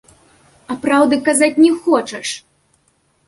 [0.73, 2.27] А праўды казаць не хочаш!